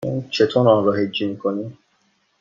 [0.29, 1.77] چطور آن را هجی می کنی؟